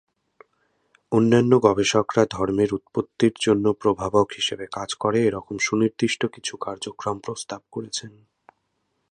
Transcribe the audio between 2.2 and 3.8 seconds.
ধর্মের উৎপত্তির জন্য